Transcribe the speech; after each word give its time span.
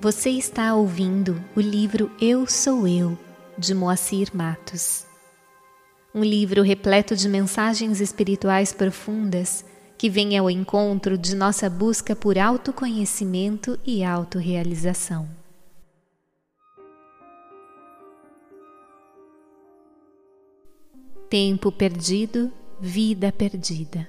Você 0.00 0.30
está 0.30 0.76
ouvindo 0.76 1.42
o 1.56 1.60
livro 1.60 2.08
Eu 2.20 2.46
Sou 2.46 2.86
Eu, 2.86 3.18
de 3.58 3.74
Moacir 3.74 4.30
Matos. 4.32 5.04
Um 6.14 6.22
livro 6.22 6.62
repleto 6.62 7.16
de 7.16 7.28
mensagens 7.28 8.00
espirituais 8.00 8.72
profundas 8.72 9.64
que 9.98 10.08
vem 10.08 10.38
ao 10.38 10.48
encontro 10.48 11.18
de 11.18 11.34
nossa 11.34 11.68
busca 11.68 12.14
por 12.14 12.38
autoconhecimento 12.38 13.76
e 13.84 14.04
autorrealização. 14.04 15.28
Tempo 21.28 21.72
perdido, 21.72 22.52
vida 22.80 23.32
perdida. 23.32 24.08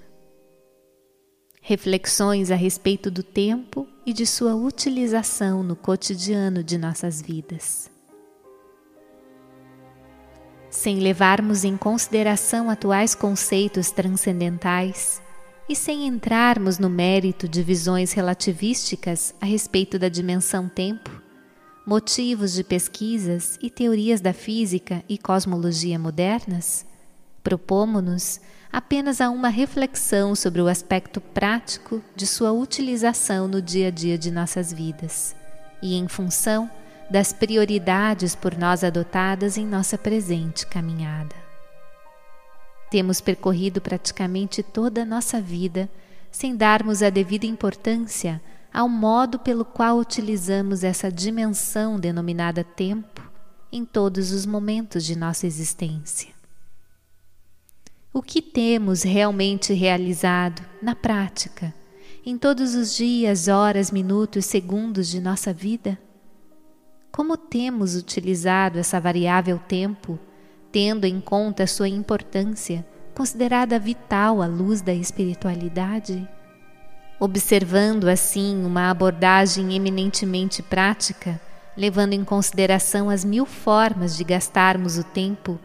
Reflexões 1.64 2.52
a 2.52 2.56
respeito 2.56 3.10
do 3.10 3.24
tempo 3.24 3.89
e 4.06 4.14
de 4.14 4.26
sua 4.26 4.56
utilização 4.56 5.64
no 5.64 5.76
cotidiano 5.76 6.64
de 6.64 6.78
nossas 6.78 7.22
vidas. 7.22 7.90
Sem 10.70 11.00
levarmos 11.00 11.64
em 11.64 11.76
consideração 11.76 12.70
atuais 12.70 13.16
conceitos 13.16 13.92
transcendentais 13.92 15.22
e 15.68 15.76
sem 15.76 16.08
entrarmos 16.08 16.80
no 16.80 16.90
mérito 16.90 17.48
de 17.48 17.62
visões 17.62 18.12
relativísticas 18.12 19.34
a 19.40 19.46
respeito 19.46 20.00
da 20.00 20.10
dimensão 20.10 20.68
tempo, 20.68 21.22
motivos 21.86 22.54
de 22.54 22.64
pesquisas 22.64 23.58
e 23.62 23.70
teorias 23.70 24.22
da 24.22 24.34
física 24.34 25.04
e 25.10 25.18
cosmologia 25.18 25.98
modernas, 25.98 26.86
propomos-nos 27.44 28.40
apenas 28.72 29.20
a 29.20 29.30
uma 29.30 29.50
reflexão 29.50 30.36
sobre 30.36 30.62
o 30.62 30.68
aspecto 30.68 31.20
prático 31.20 32.02
de 32.16 32.28
sua 32.28 32.52
utilização 32.52 33.48
no 33.48 33.62
dia 33.62 33.88
a 33.88 33.92
dia 33.92 34.18
de 34.18 34.30
nossas 34.30 34.72
vidas 34.72 35.36
e 35.82 35.96
em 35.96 36.08
função 36.08 36.70
das 37.10 37.34
prioridades 37.34 38.36
por 38.36 38.56
nós 38.56 38.84
adotadas 38.84 39.58
em 39.58 39.66
nossa 39.66 39.98
presente 39.98 40.68
caminhada. 40.68 41.36
Temos 42.92 43.20
percorrido 43.20 43.82
praticamente 43.82 44.62
toda 44.62 45.02
a 45.02 45.06
nossa 45.06 45.42
vida 45.42 45.90
sem 46.32 46.56
darmos 46.56 47.02
a 47.02 47.10
devida 47.10 47.46
importância 47.46 48.42
ao 48.72 48.88
modo 48.88 49.40
pelo 49.40 49.66
qual 49.66 49.98
utilizamos 49.98 50.84
essa 50.84 51.12
dimensão 51.12 52.00
denominada 52.00 52.64
tempo 52.64 53.22
em 53.72 53.84
todos 53.84 54.32
os 54.32 54.46
momentos 54.46 55.04
de 55.04 55.16
nossa 55.16 55.48
existência. 55.48 56.39
O 58.12 58.24
que 58.24 58.42
temos 58.42 59.04
realmente 59.04 59.72
realizado 59.72 60.64
na 60.82 60.96
prática, 60.96 61.72
em 62.26 62.40
todos 62.40 62.74
os 62.74 62.96
dias, 62.96 63.48
horas, 63.48 63.92
minutos, 63.92 64.48
segundos 64.48 65.08
de 65.10 65.22
nossa 65.22 65.54
vida? 65.54 65.96
Como 67.12 67.38
temos 67.38 67.96
utilizado 67.96 68.80
essa 68.80 69.00
variável 69.00 69.60
tempo, 69.60 70.18
tendo 70.72 71.06
em 71.06 71.22
conta 71.22 71.68
sua 71.68 71.88
importância, 71.88 72.84
considerada 73.14 73.78
vital 73.78 74.42
à 74.42 74.48
luz 74.48 74.82
da 74.82 74.94
espiritualidade? 74.94 76.28
Observando 77.20 78.08
assim 78.08 78.66
uma 78.66 78.90
abordagem 78.90 79.76
eminentemente 79.76 80.64
prática, 80.64 81.40
levando 81.78 82.14
em 82.14 82.24
consideração 82.24 83.08
as 83.08 83.24
mil 83.24 83.46
formas 83.46 84.18
de 84.18 84.24
gastarmos 84.24 84.98
o 84.98 85.04
tempo 85.04 85.60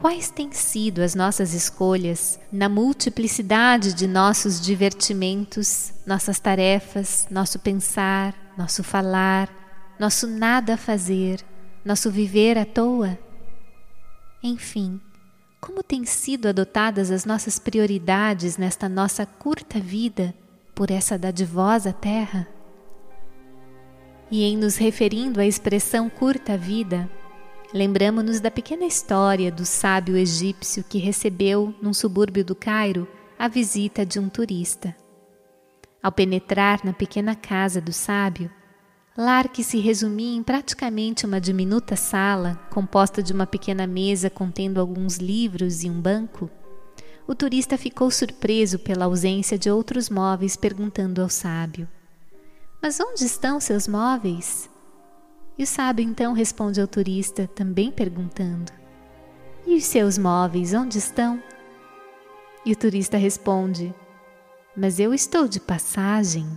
Quais 0.00 0.30
têm 0.30 0.50
sido 0.50 1.02
as 1.02 1.14
nossas 1.14 1.52
escolhas 1.52 2.40
na 2.50 2.70
multiplicidade 2.70 3.92
de 3.92 4.06
nossos 4.06 4.58
divertimentos, 4.58 5.92
nossas 6.06 6.40
tarefas, 6.40 7.28
nosso 7.30 7.58
pensar, 7.58 8.34
nosso 8.56 8.82
falar, 8.82 9.50
nosso 9.98 10.26
nada 10.26 10.72
a 10.72 10.78
fazer, 10.78 11.44
nosso 11.84 12.10
viver 12.10 12.56
à 12.56 12.64
toa? 12.64 13.18
Enfim, 14.42 14.98
como 15.60 15.82
têm 15.82 16.06
sido 16.06 16.48
adotadas 16.48 17.10
as 17.10 17.26
nossas 17.26 17.58
prioridades 17.58 18.56
nesta 18.56 18.88
nossa 18.88 19.26
curta 19.26 19.78
vida 19.78 20.34
por 20.74 20.90
essa 20.90 21.18
dadivosa 21.18 21.92
terra? 21.92 22.48
E 24.30 24.44
em 24.44 24.56
nos 24.56 24.78
referindo 24.78 25.40
à 25.40 25.44
expressão 25.44 26.08
curta 26.08 26.56
vida, 26.56 27.06
Lembramos-nos 27.72 28.40
da 28.40 28.50
pequena 28.50 28.84
história 28.84 29.50
do 29.50 29.64
sábio 29.64 30.16
egípcio 30.16 30.82
que 30.82 30.98
recebeu, 30.98 31.72
num 31.80 31.94
subúrbio 31.94 32.44
do 32.44 32.52
Cairo, 32.52 33.06
a 33.38 33.46
visita 33.46 34.04
de 34.04 34.18
um 34.18 34.28
turista. 34.28 34.94
Ao 36.02 36.10
penetrar 36.10 36.84
na 36.84 36.92
pequena 36.92 37.36
casa 37.36 37.80
do 37.80 37.92
sábio, 37.92 38.50
lar 39.16 39.48
que 39.48 39.62
se 39.62 39.78
resumia 39.78 40.36
em 40.36 40.42
praticamente 40.42 41.24
uma 41.24 41.40
diminuta 41.40 41.94
sala, 41.94 42.56
composta 42.70 43.22
de 43.22 43.32
uma 43.32 43.46
pequena 43.46 43.86
mesa 43.86 44.28
contendo 44.28 44.80
alguns 44.80 45.18
livros 45.18 45.84
e 45.84 45.90
um 45.90 46.00
banco, 46.00 46.50
o 47.24 47.36
turista 47.36 47.78
ficou 47.78 48.10
surpreso 48.10 48.80
pela 48.80 49.04
ausência 49.04 49.56
de 49.56 49.70
outros 49.70 50.10
móveis, 50.10 50.56
perguntando 50.56 51.22
ao 51.22 51.28
sábio: 51.28 51.86
Mas 52.82 52.98
onde 52.98 53.24
estão 53.24 53.60
seus 53.60 53.86
móveis? 53.86 54.68
E 55.60 55.62
o 55.62 55.66
sábio 55.66 56.02
então 56.02 56.32
responde 56.32 56.80
ao 56.80 56.86
turista, 56.86 57.46
também 57.48 57.92
perguntando: 57.92 58.72
E 59.66 59.76
os 59.76 59.84
seus 59.84 60.16
móveis 60.16 60.72
onde 60.72 60.96
estão? 60.96 61.38
E 62.64 62.72
o 62.72 62.76
turista 62.76 63.18
responde: 63.18 63.94
Mas 64.74 64.98
eu 64.98 65.12
estou 65.12 65.46
de 65.46 65.60
passagem. 65.60 66.48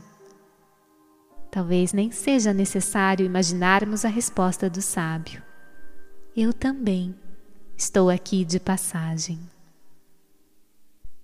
Talvez 1.51 1.91
nem 1.91 2.11
seja 2.11 2.53
necessário 2.53 3.25
imaginarmos 3.25 4.05
a 4.05 4.07
resposta 4.07 4.69
do 4.69 4.81
sábio. 4.81 5.43
Eu 6.33 6.53
também 6.53 7.13
estou 7.75 8.09
aqui 8.09 8.45
de 8.45 8.57
passagem. 8.57 9.37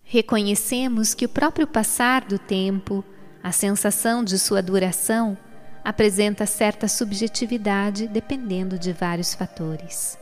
Reconhecemos 0.03 1.13
que 1.13 1.23
o 1.23 1.29
próprio 1.29 1.65
passar 1.65 2.25
do 2.25 2.37
tempo, 2.37 3.05
a 3.41 3.53
sensação 3.53 4.21
de 4.21 4.37
sua 4.37 4.61
duração, 4.61 5.37
apresenta 5.83 6.45
certa 6.45 6.87
subjetividade 6.87 8.07
dependendo 8.07 8.77
de 8.77 8.91
vários 8.93 9.33
fatores. 9.33 10.17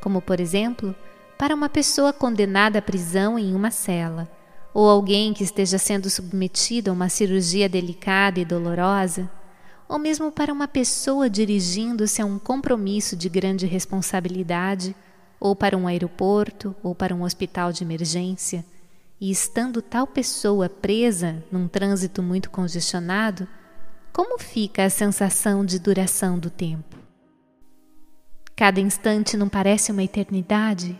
Como, 0.00 0.20
por 0.20 0.40
exemplo, 0.40 0.94
para 1.38 1.54
uma 1.54 1.68
pessoa 1.68 2.12
condenada 2.12 2.78
à 2.78 2.82
prisão 2.82 3.38
em 3.38 3.54
uma 3.54 3.70
cela, 3.70 4.28
ou 4.72 4.88
alguém 4.88 5.32
que 5.32 5.44
esteja 5.44 5.78
sendo 5.78 6.10
submetido 6.10 6.90
a 6.90 6.92
uma 6.92 7.08
cirurgia 7.08 7.68
delicada 7.68 8.40
e 8.40 8.44
dolorosa, 8.44 9.30
ou 9.88 9.98
mesmo 9.98 10.32
para 10.32 10.52
uma 10.52 10.66
pessoa 10.66 11.30
dirigindo-se 11.30 12.20
a 12.20 12.24
um 12.24 12.38
compromisso 12.38 13.14
de 13.14 13.28
grande 13.28 13.66
responsabilidade, 13.66 14.94
ou 15.38 15.54
para 15.54 15.76
um 15.76 15.86
aeroporto, 15.86 16.74
ou 16.82 16.94
para 16.94 17.14
um 17.14 17.22
hospital 17.22 17.72
de 17.72 17.84
emergência, 17.84 18.64
e 19.20 19.30
estando 19.30 19.80
tal 19.80 20.06
pessoa 20.06 20.68
presa 20.68 21.42
num 21.52 21.68
trânsito 21.68 22.22
muito 22.22 22.50
congestionado, 22.50 23.46
como 24.14 24.38
fica 24.38 24.84
a 24.84 24.90
sensação 24.90 25.64
de 25.64 25.76
duração 25.76 26.38
do 26.38 26.48
tempo? 26.48 26.96
Cada 28.54 28.80
instante 28.80 29.36
não 29.36 29.48
parece 29.48 29.90
uma 29.90 30.04
eternidade? 30.04 30.96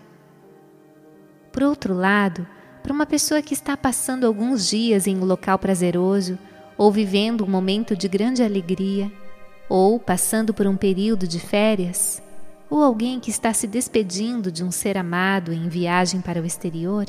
Por 1.52 1.62
outro 1.62 1.94
lado, 1.94 2.44
para 2.82 2.92
uma 2.92 3.06
pessoa 3.06 3.40
que 3.40 3.54
está 3.54 3.76
passando 3.76 4.26
alguns 4.26 4.68
dias 4.68 5.06
em 5.06 5.16
um 5.16 5.24
local 5.24 5.60
prazeroso, 5.60 6.36
ou 6.76 6.90
vivendo 6.90 7.44
um 7.44 7.48
momento 7.48 7.96
de 7.96 8.08
grande 8.08 8.42
alegria, 8.42 9.12
ou 9.68 10.00
passando 10.00 10.52
por 10.52 10.66
um 10.66 10.76
período 10.76 11.28
de 11.28 11.38
férias, 11.38 12.20
ou 12.68 12.82
alguém 12.82 13.20
que 13.20 13.30
está 13.30 13.54
se 13.54 13.68
despedindo 13.68 14.50
de 14.50 14.64
um 14.64 14.72
ser 14.72 14.98
amado 14.98 15.52
em 15.52 15.68
viagem 15.68 16.20
para 16.20 16.42
o 16.42 16.44
exterior, 16.44 17.06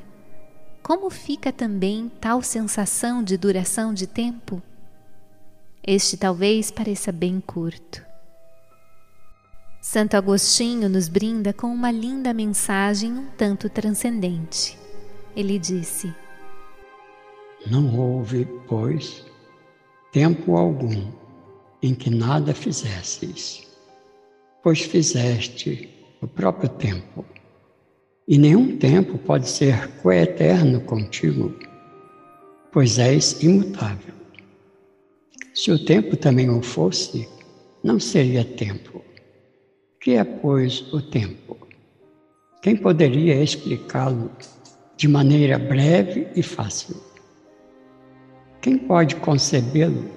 como 0.83 1.09
fica 1.09 1.51
também 1.51 2.11
tal 2.21 2.43
sensação 2.43 3.23
de 3.23 3.35
duração 3.37 3.91
de 3.91 4.05
tempo? 4.05 4.61
Este 5.87 6.17
talvez 6.17 6.71
pareça 6.71 7.11
bem 7.11 7.39
curto. 7.39 8.03
Santo 9.79 10.17
Agostinho 10.17 10.89
nos 10.89 11.07
brinda 11.07 11.53
com 11.53 11.67
uma 11.67 11.91
linda 11.91 12.33
mensagem 12.33 13.11
um 13.11 13.27
tanto 13.37 13.69
transcendente. 13.69 14.75
Ele 15.35 15.59
disse: 15.59 16.11
Não 17.69 17.99
houve, 17.99 18.47
pois, 18.67 19.23
tempo 20.11 20.57
algum 20.57 21.11
em 21.83 21.93
que 21.93 22.09
nada 22.09 22.51
fizesses, 22.55 23.67
pois 24.63 24.81
fizeste 24.81 25.87
o 26.19 26.27
próprio 26.27 26.67
tempo. 26.67 27.23
E 28.27 28.39
nenhum 28.39 28.75
tempo 28.75 29.19
pode 29.19 29.47
ser 29.47 29.87
coeterno 30.01 30.81
contigo, 30.81 31.53
pois 32.71 32.97
és 32.97 33.43
imutável. 33.43 34.24
Se 35.53 35.71
o 35.71 35.83
tempo 35.83 36.17
também 36.17 36.49
o 36.49 36.61
fosse, 36.61 37.27
não 37.83 37.99
seria 37.99 38.43
tempo. 38.43 39.03
Que 39.99 40.11
é, 40.11 40.23
pois, 40.23 40.81
o 40.93 41.01
tempo? 41.01 41.57
Quem 42.61 42.75
poderia 42.75 43.43
explicá-lo 43.43 44.31
de 44.97 45.07
maneira 45.07 45.57
breve 45.57 46.27
e 46.35 46.41
fácil? 46.41 46.95
Quem 48.61 48.77
pode 48.77 49.15
concebê-lo, 49.17 50.09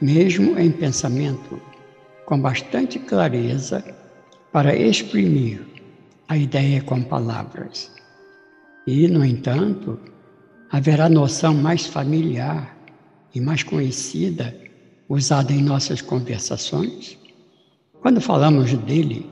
mesmo 0.00 0.58
em 0.58 0.70
pensamento, 0.70 1.60
com 2.24 2.40
bastante 2.40 2.98
clareza 2.98 3.84
para 4.52 4.74
exprimir 4.74 5.60
a 6.26 6.36
ideia 6.36 6.80
com 6.82 7.02
palavras. 7.02 7.92
E, 8.86 9.06
no 9.08 9.24
entanto, 9.24 10.00
haverá 10.70 11.08
noção 11.08 11.52
mais 11.52 11.86
familiar 11.86 12.79
e 13.34 13.40
mais 13.40 13.62
conhecida 13.62 14.56
usada 15.08 15.52
em 15.52 15.62
nossas 15.62 16.00
conversações? 16.00 17.18
Quando 18.00 18.20
falamos 18.20 18.72
dele, 18.72 19.30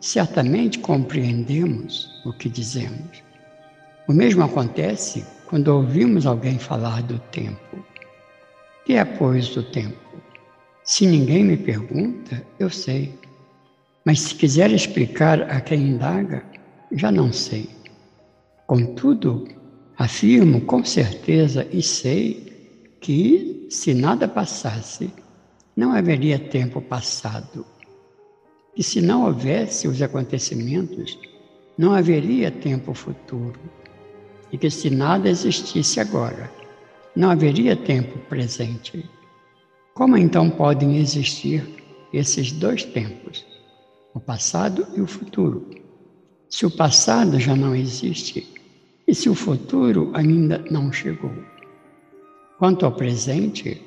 certamente 0.00 0.78
compreendemos 0.78 2.08
o 2.24 2.32
que 2.32 2.48
dizemos. 2.48 3.22
O 4.06 4.12
mesmo 4.12 4.42
acontece 4.44 5.24
quando 5.46 5.68
ouvimos 5.68 6.26
alguém 6.26 6.58
falar 6.58 7.02
do 7.02 7.18
tempo. 7.30 7.84
Que 8.84 8.94
é, 8.94 9.04
pois, 9.04 9.56
o 9.56 9.62
tempo? 9.62 9.96
Se 10.84 11.06
ninguém 11.06 11.42
me 11.42 11.56
pergunta, 11.56 12.42
eu 12.58 12.68
sei. 12.68 13.18
Mas 14.04 14.20
se 14.20 14.34
quiser 14.34 14.70
explicar 14.70 15.42
a 15.50 15.60
quem 15.60 15.88
indaga, 15.88 16.44
já 16.92 17.10
não 17.10 17.32
sei. 17.32 17.70
Contudo, 18.66 19.48
afirmo 19.96 20.60
com 20.60 20.84
certeza 20.84 21.66
e 21.72 21.82
sei 21.82 22.53
que, 23.04 23.66
se 23.68 23.92
nada 23.92 24.26
passasse, 24.26 25.12
não 25.76 25.92
haveria 25.92 26.38
tempo 26.38 26.80
passado. 26.80 27.66
E 28.74 28.82
se 28.82 29.02
não 29.02 29.26
houvesse 29.26 29.86
os 29.86 30.00
acontecimentos, 30.00 31.18
não 31.76 31.92
haveria 31.92 32.50
tempo 32.50 32.94
futuro. 32.94 33.60
E 34.50 34.56
que 34.56 34.70
se 34.70 34.88
nada 34.88 35.28
existisse 35.28 36.00
agora, 36.00 36.50
não 37.14 37.28
haveria 37.28 37.76
tempo 37.76 38.18
presente. 38.20 39.04
Como 39.92 40.16
então 40.16 40.48
podem 40.48 40.96
existir 40.96 41.62
esses 42.10 42.52
dois 42.52 42.84
tempos, 42.84 43.44
o 44.14 44.18
passado 44.18 44.86
e 44.96 45.02
o 45.02 45.06
futuro? 45.06 45.68
Se 46.48 46.64
o 46.64 46.70
passado 46.70 47.38
já 47.38 47.54
não 47.54 47.76
existe 47.76 48.48
e 49.06 49.14
se 49.14 49.28
o 49.28 49.34
futuro 49.34 50.10
ainda 50.14 50.64
não 50.70 50.90
chegou? 50.90 51.53
Quanto 52.58 52.86
ao 52.86 52.92
presente, 52.92 53.82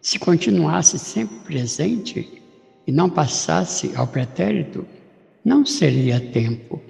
se 0.00 0.18
continuasse 0.18 0.98
sempre 0.98 1.36
presente 1.40 2.42
e 2.86 2.92
não 2.92 3.08
passasse 3.08 3.92
ao 3.94 4.06
pretérito, 4.06 4.84
não 5.44 5.64
seria 5.64 6.18
tempo, 6.20 6.82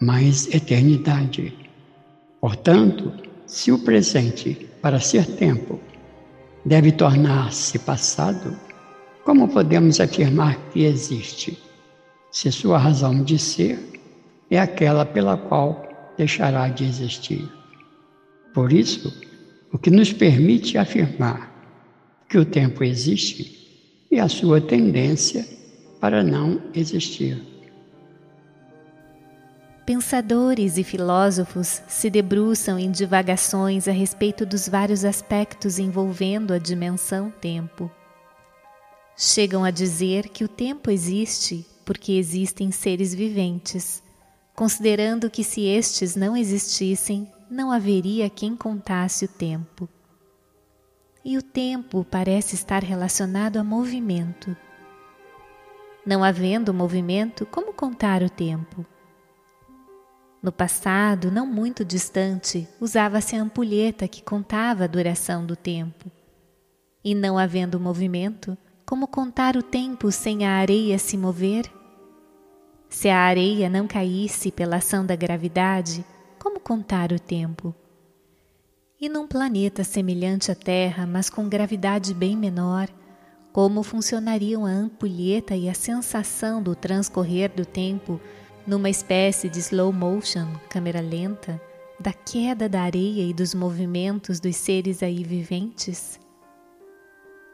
mas 0.00 0.52
eternidade. 0.54 1.56
Portanto, 2.40 3.12
se 3.46 3.72
o 3.72 3.78
presente, 3.78 4.68
para 4.82 5.00
ser 5.00 5.26
tempo, 5.26 5.80
deve 6.64 6.92
tornar-se 6.92 7.78
passado, 7.78 8.56
como 9.24 9.48
podemos 9.48 10.00
afirmar 10.00 10.56
que 10.70 10.84
existe, 10.84 11.58
se 12.30 12.52
sua 12.52 12.78
razão 12.78 13.22
de 13.24 13.38
ser 13.38 13.78
é 14.50 14.58
aquela 14.58 15.06
pela 15.06 15.36
qual 15.36 15.88
deixará 16.16 16.68
de 16.68 16.84
existir? 16.84 17.48
Por 18.52 18.72
isso, 18.72 19.29
o 19.72 19.78
que 19.78 19.90
nos 19.90 20.12
permite 20.12 20.76
afirmar 20.76 21.50
que 22.28 22.38
o 22.38 22.44
tempo 22.44 22.84
existe 22.84 24.06
é 24.10 24.20
a 24.20 24.28
sua 24.28 24.60
tendência 24.60 25.46
para 26.00 26.22
não 26.22 26.60
existir. 26.74 27.40
Pensadores 29.86 30.78
e 30.78 30.84
filósofos 30.84 31.82
se 31.88 32.08
debruçam 32.08 32.78
em 32.78 32.90
divagações 32.90 33.88
a 33.88 33.92
respeito 33.92 34.46
dos 34.46 34.68
vários 34.68 35.04
aspectos 35.04 35.78
envolvendo 35.78 36.52
a 36.52 36.58
dimensão 36.58 37.32
tempo. 37.40 37.90
Chegam 39.16 39.64
a 39.64 39.70
dizer 39.70 40.28
que 40.28 40.44
o 40.44 40.48
tempo 40.48 40.90
existe 40.90 41.66
porque 41.84 42.12
existem 42.12 42.70
seres 42.70 43.12
viventes, 43.12 44.02
considerando 44.54 45.28
que 45.28 45.42
se 45.42 45.62
estes 45.66 46.14
não 46.14 46.36
existissem, 46.36 47.26
não 47.50 47.72
haveria 47.72 48.30
quem 48.30 48.54
contasse 48.54 49.24
o 49.24 49.28
tempo. 49.28 49.88
E 51.24 51.36
o 51.36 51.42
tempo 51.42 52.06
parece 52.08 52.54
estar 52.54 52.82
relacionado 52.82 53.56
a 53.56 53.64
movimento. 53.64 54.56
Não 56.06 56.22
havendo 56.22 56.72
movimento, 56.72 57.44
como 57.44 57.74
contar 57.74 58.22
o 58.22 58.30
tempo? 58.30 58.86
No 60.42 60.50
passado, 60.50 61.30
não 61.30 61.44
muito 61.44 61.84
distante, 61.84 62.66
usava-se 62.80 63.36
a 63.36 63.42
ampulheta 63.42 64.08
que 64.08 64.22
contava 64.22 64.84
a 64.84 64.86
duração 64.86 65.44
do 65.44 65.54
tempo. 65.54 66.10
E 67.04 67.14
não 67.14 67.36
havendo 67.36 67.80
movimento, 67.80 68.56
como 68.86 69.06
contar 69.06 69.56
o 69.56 69.62
tempo 69.62 70.10
sem 70.10 70.46
a 70.46 70.52
areia 70.52 70.98
se 70.98 71.18
mover? 71.18 71.70
Se 72.88 73.08
a 73.08 73.18
areia 73.18 73.68
não 73.68 73.86
caísse 73.86 74.50
pela 74.50 74.76
ação 74.76 75.04
da 75.04 75.14
gravidade, 75.14 76.04
como 76.40 76.58
contar 76.58 77.12
o 77.12 77.20
tempo? 77.20 77.74
E 78.98 79.10
num 79.10 79.26
planeta 79.26 79.84
semelhante 79.84 80.50
à 80.50 80.54
Terra, 80.54 81.06
mas 81.06 81.28
com 81.28 81.46
gravidade 81.46 82.14
bem 82.14 82.34
menor, 82.34 82.88
como 83.52 83.82
funcionariam 83.82 84.64
a 84.64 84.70
ampulheta 84.70 85.54
e 85.54 85.68
a 85.68 85.74
sensação 85.74 86.62
do 86.62 86.74
transcorrer 86.74 87.54
do 87.54 87.66
tempo 87.66 88.18
numa 88.66 88.88
espécie 88.88 89.50
de 89.50 89.58
slow 89.58 89.92
motion, 89.92 90.46
câmera 90.70 91.02
lenta, 91.02 91.60
da 91.98 92.12
queda 92.12 92.70
da 92.70 92.80
areia 92.80 93.28
e 93.28 93.34
dos 93.34 93.52
movimentos 93.52 94.40
dos 94.40 94.56
seres 94.56 95.02
aí 95.02 95.22
viventes? 95.22 96.18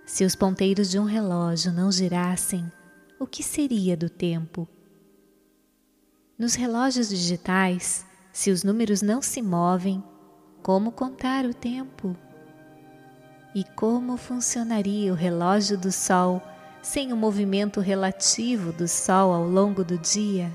Se 0.04 0.24
os 0.24 0.36
ponteiros 0.36 0.88
de 0.88 0.98
um 1.00 1.04
relógio 1.04 1.72
não 1.72 1.90
girassem, 1.90 2.70
o 3.18 3.26
que 3.26 3.42
seria 3.42 3.96
do 3.96 4.08
tempo? 4.08 4.68
Nos 6.38 6.54
relógios 6.54 7.08
digitais, 7.08 8.05
se 8.36 8.50
os 8.50 8.62
números 8.62 9.00
não 9.00 9.22
se 9.22 9.40
movem, 9.40 10.04
como 10.62 10.92
contar 10.92 11.46
o 11.46 11.54
tempo? 11.54 12.14
E 13.54 13.64
como 13.64 14.18
funcionaria 14.18 15.10
o 15.10 15.16
relógio 15.16 15.78
do 15.78 15.90
Sol 15.90 16.42
sem 16.82 17.14
o 17.14 17.16
movimento 17.16 17.80
relativo 17.80 18.74
do 18.74 18.86
Sol 18.86 19.32
ao 19.32 19.48
longo 19.48 19.82
do 19.82 19.96
dia? 19.96 20.52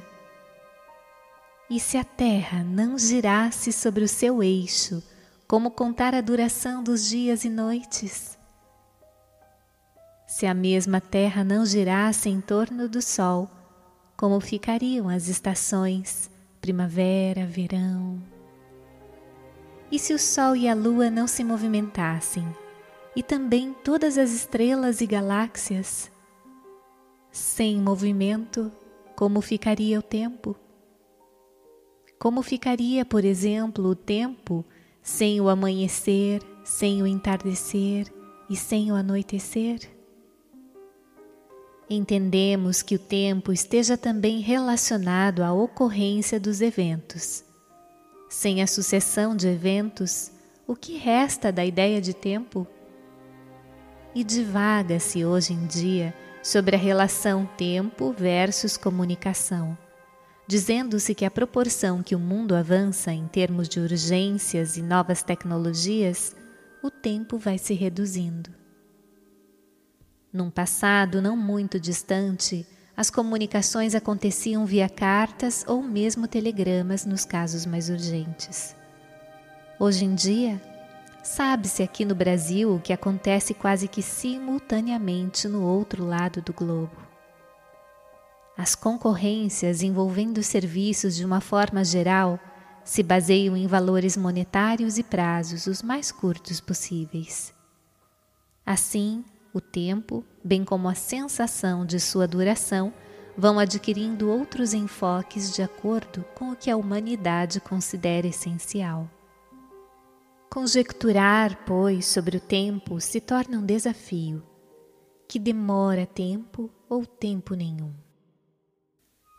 E 1.72 1.80
se 1.80 1.98
a 1.98 2.04
Terra 2.04 2.64
não 2.64 3.00
girasse 3.00 3.74
sobre 3.74 4.04
o 4.04 4.08
seu 4.08 4.44
eixo, 4.44 5.02
como 5.48 5.72
contar 5.72 6.14
a 6.14 6.22
duração 6.22 6.84
dos 6.84 7.10
dias 7.10 7.44
e 7.46 7.50
noites? 7.50 8.38
Se 10.28 10.46
a 10.46 10.54
mesma 10.54 11.02
Terra 11.02 11.44
não 11.44 11.66
girasse 11.66 12.30
em 12.30 12.42
torno 12.42 12.88
do 12.88 13.02
Sol, 13.02 13.50
como 14.16 14.40
ficariam 14.40 15.10
as 15.10 15.28
estações, 15.28 16.31
primavera, 16.62 17.46
verão? 17.46 18.22
E 19.92 19.98
se 19.98 20.14
o 20.14 20.20
Sol 20.20 20.56
e 20.56 20.70
a 20.70 20.76
Lua 20.76 21.10
não 21.10 21.28
se 21.28 21.44
movimentassem, 21.44 22.48
e 23.16 23.24
também 23.24 23.74
todas 23.84 24.18
as 24.18 24.32
estrelas 24.32 25.02
e 25.02 25.08
galáxias? 25.08 26.10
Sem 27.32 27.82
movimento, 27.82 28.72
como 29.16 29.42
ficaria 29.42 30.00
o 30.00 30.04
tempo? 30.04 30.56
Como 32.20 32.44
ficaria, 32.44 33.04
por 33.04 33.26
exemplo, 33.26 33.90
o 33.90 33.96
tempo 33.96 34.64
sem 35.02 35.42
o 35.42 35.50
amanhecer, 35.50 36.42
sem 36.64 37.02
o 37.02 37.08
entardecer 37.08 38.08
e 38.48 38.56
sem 38.56 38.92
o 38.92 38.96
anoitecer? 38.96 40.01
Entendemos 41.94 42.82
que 42.82 42.96
o 42.96 43.00
tempo 43.00 43.52
esteja 43.52 43.98
também 43.98 44.40
relacionado 44.40 45.44
à 45.44 45.52
ocorrência 45.52 46.40
dos 46.40 46.62
eventos. 46.62 47.44
Sem 48.30 48.62
a 48.62 48.68
sucessão 48.68 49.36
de 49.36 49.50
eventos, 49.50 50.32
o 50.66 50.74
que 50.74 50.96
resta 50.96 51.52
da 51.52 51.66
ideia 51.66 52.00
de 52.00 52.14
tempo? 52.14 52.66
E 54.16 54.24
divaga-se 54.24 55.26
hoje 55.26 55.52
em 55.52 55.68
dia 55.68 56.14
sobre 56.42 56.78
a 56.78 56.80
relação 56.80 57.46
tempo 57.58 58.14
versus 58.14 58.78
comunicação 58.78 59.78
dizendo-se 60.48 61.16
que 61.16 61.24
a 61.24 61.32
proporção 61.32 62.04
que 62.04 62.14
o 62.14 62.20
mundo 62.20 62.56
avança 62.56 63.14
em 63.14 63.26
termos 63.26 63.70
de 63.70 63.80
urgências 63.80 64.76
e 64.76 64.82
novas 64.82 65.24
tecnologias, 65.24 66.36
o 66.84 66.92
tempo 66.92 67.38
vai 67.38 67.58
se 67.58 67.74
reduzindo. 67.74 68.61
Num 70.34 70.50
passado 70.50 71.22
não 71.22 71.36
muito 71.36 71.78
distante, 71.78 72.66
as 72.96 73.10
comunicações 73.10 73.94
aconteciam 73.94 74.66
via 74.66 74.88
cartas 74.88 75.66
ou 75.68 75.82
mesmo 75.82 76.28
telegramas 76.28 77.06
nos 77.06 77.26
casos 77.26 77.66
mais 77.66 77.90
urgentes. 77.90 78.74
Hoje 79.78 80.06
em 80.06 80.16
dia, 80.16 80.62
sabe-se 81.22 81.84
aqui 81.84 82.06
no 82.06 82.16
Brasil 82.16 82.76
o 82.76 82.80
que 82.80 82.94
acontece 82.94 83.54
quase 83.54 83.90
que 83.90 84.02
simultaneamente 84.02 85.50
no 85.50 85.64
outro 85.64 86.06
lado 86.06 86.42
do 86.42 86.54
globo. 86.54 86.96
As 88.58 88.74
concorrências 88.74 89.82
envolvendo 89.82 90.42
serviços 90.44 91.16
de 91.16 91.26
uma 91.26 91.42
forma 91.42 91.84
geral 91.84 92.40
se 92.86 93.04
baseiam 93.04 93.58
em 93.58 93.68
valores 93.68 94.16
monetários 94.16 94.98
e 94.98 95.04
prazos 95.04 95.68
os 95.68 95.82
mais 95.82 96.12
curtos 96.12 96.62
possíveis. 96.62 97.54
Assim, 98.66 99.26
o 99.54 99.60
tempo, 99.60 100.24
bem 100.44 100.64
como 100.64 100.88
a 100.88 100.96
sensação 100.96 101.86
de 101.86 102.00
sua 102.00 102.28
duração, 102.28 102.94
vão 103.38 103.60
adquirindo 103.60 104.30
outros 104.30 104.74
enfoques 104.74 105.54
de 105.54 105.62
acordo 105.62 106.24
com 106.36 106.52
o 106.52 106.56
que 106.56 106.70
a 106.70 106.78
humanidade 106.78 107.60
considera 107.60 108.28
essencial. 108.28 109.10
Conjecturar, 110.50 111.64
pois, 111.66 112.06
sobre 112.06 112.38
o 112.38 112.42
tempo 112.42 113.00
se 113.00 113.22
torna 113.22 113.58
um 113.58 113.66
desafio, 113.66 114.44
que 115.28 115.40
demora 115.40 116.06
tempo 116.06 116.70
ou 116.90 117.06
tempo 117.06 117.56
nenhum. 117.56 117.94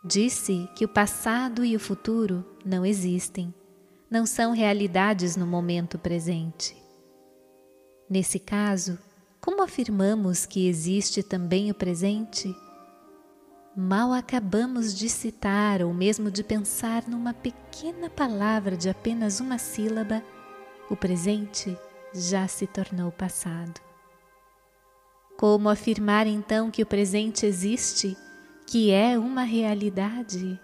Disse 0.05 0.69
que 0.75 0.85
o 0.85 0.89
passado 0.89 1.65
e 1.65 1.77
o 1.77 1.81
futuro 1.81 2.45
não 2.65 2.85
existem, 2.85 3.55
não 4.11 4.27
são 4.27 4.53
realidades 4.53 5.37
no 5.37 5.47
momento 5.47 5.99
presente. 5.99 6.77
Nesse 8.09 8.39
caso, 8.39 8.99
como 9.43 9.61
afirmamos 9.61 10.47
que 10.47 10.69
existe 10.69 11.21
também 11.21 11.69
o 11.69 11.75
presente? 11.75 12.55
Mal 13.77 14.13
acabamos 14.13 14.95
de 14.95 15.09
citar 15.09 15.83
ou 15.83 15.93
mesmo 15.93 16.31
de 16.31 16.45
pensar 16.45 17.09
numa 17.09 17.35
pequena 17.35 18.09
palavra 18.09 18.77
de 18.77 18.89
apenas 18.89 19.41
uma 19.41 19.59
sílaba, 19.59 20.23
o 20.89 20.95
presente 20.95 21.77
já 22.15 22.47
se 22.47 22.69
tornou 22.69 23.11
passado. 23.11 23.81
Como 25.37 25.69
afirmar 25.69 26.29
então 26.29 26.71
que 26.71 26.83
o 26.83 26.87
presente 26.87 27.45
existe, 27.45 28.17
que 28.65 28.93
é 28.93 29.19
uma 29.19 29.43
realidade? 29.43 30.61